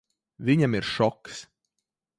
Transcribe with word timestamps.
Viņam 0.47 0.79
ir 0.79 0.89
šoks. 0.95 1.47